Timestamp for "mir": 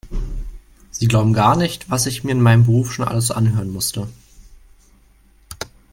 2.23-2.31